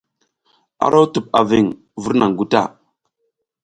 [0.85, 1.65] Aro tup a viŋ
[2.01, 2.61] vur naŋ guta.